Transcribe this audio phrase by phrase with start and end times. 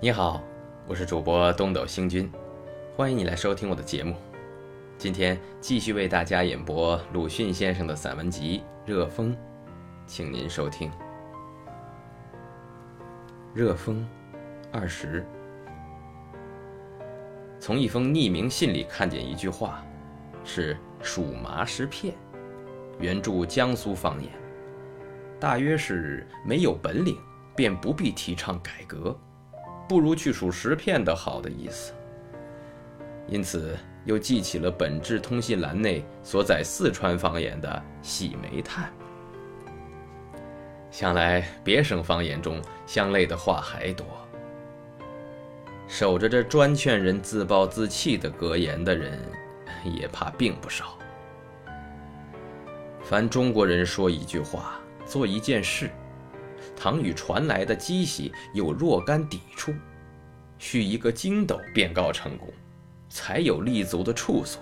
[0.00, 0.42] 你好，
[0.86, 2.30] 我是主播东斗星君，
[2.96, 4.14] 欢迎你来收听我的节目。
[4.98, 9.32] 今天继续为大家演播鲁迅先生的散文集《热风》，
[10.06, 10.90] 请您收听。
[13.54, 14.06] 《热风》
[14.70, 15.24] 二十，
[17.58, 19.84] 从一封匿名信里看见一句话，
[20.44, 22.14] 是“数麻食片”，
[23.00, 24.30] 原著江苏方言，
[25.40, 27.16] 大约是没有本领
[27.56, 29.18] 便不必提倡改革，
[29.88, 31.92] 不如去数十片的好的意思。
[33.28, 33.76] 因此。
[34.06, 38.92] 又记起了本志通信栏内所载四川方言的“洗煤炭”，
[40.92, 44.06] 想来别省方言中相类的话还多。
[45.88, 49.18] 守着这专劝人自暴自弃的格言的人，
[49.84, 50.98] 也怕并不少。
[53.02, 55.90] 凡中国人说一句话、做一件事，
[56.84, 59.72] 常与传来的机喜有若干抵触，
[60.58, 62.46] 需一个筋斗便告成功。
[63.08, 64.60] 才有立足的处所，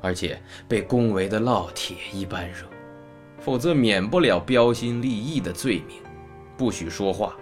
[0.00, 2.66] 而且被恭维的烙铁一般热，
[3.38, 5.98] 否则免不了标新立异的罪名，
[6.56, 7.36] 不许说话，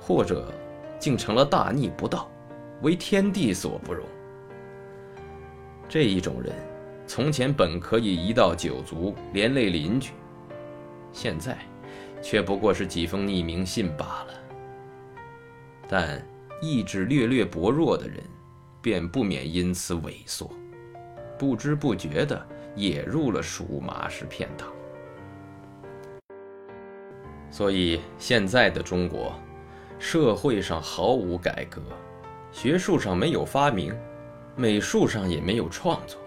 [0.00, 0.52] 或者
[0.98, 2.28] 竟成了大逆不道，
[2.82, 4.04] 为天地所不容。
[5.88, 6.52] 这一种人，
[7.06, 10.10] 从前本可以一道九族，连累邻居，
[11.12, 11.56] 现在
[12.24, 14.34] 却不过是几封匿名信罢了。
[15.86, 16.20] 但
[16.60, 18.18] 意志略略薄弱的人。
[18.84, 20.50] 便不免因此萎缩，
[21.38, 24.68] 不知不觉地也入了属麻式骗党。
[27.50, 29.32] 所以现在的中国，
[29.98, 31.80] 社会上毫无改革，
[32.52, 33.96] 学术上没有发明，
[34.54, 36.20] 美术上也没有创作。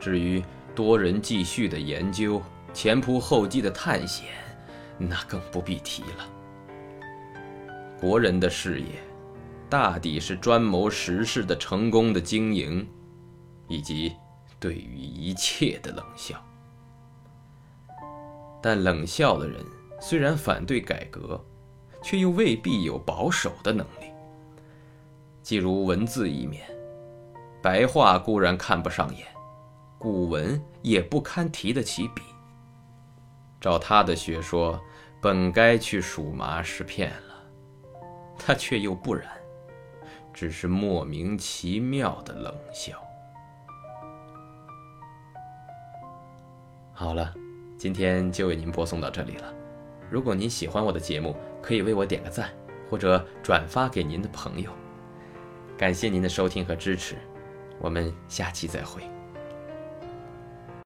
[0.00, 0.42] 至于
[0.74, 2.42] 多人继续的研究、
[2.74, 4.30] 前仆后继的探险，
[5.08, 6.28] 那更不必提了。
[8.00, 8.86] 国人的事业。
[9.70, 12.86] 大抵是专谋时事的成功的经营，
[13.68, 14.12] 以及
[14.60, 16.36] 对于一切的冷笑。
[18.62, 19.64] 但冷笑的人
[19.98, 21.42] 虽然反对改革，
[22.02, 24.12] 却又未必有保守的能力。
[25.42, 26.68] 既如文字一面，
[27.62, 29.26] 白话固然看不上眼，
[29.98, 32.20] 古文也不堪提得起笔。
[33.62, 34.78] 照他的学说，
[35.20, 38.02] 本该去数麻石片了，
[38.36, 39.24] 他却又不然。
[40.34, 43.00] 只是莫名其妙的冷笑。
[46.92, 47.32] 好了，
[47.78, 49.54] 今天就为您播送到这里了。
[50.10, 52.50] 如果您喜欢我的节目，可以为我点个赞，
[52.90, 54.72] 或者转发给您的朋友。
[55.78, 57.16] 感谢您的收听和支持，
[57.78, 59.02] 我们下期再会。